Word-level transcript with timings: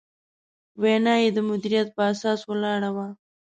وینا 0.81 1.13
یې 1.21 1.29
د 1.33 1.37
مدیریت 1.49 1.87
په 1.95 2.01
اساس 2.13 2.39
ولاړه 2.49 2.89
وه. 2.95 3.07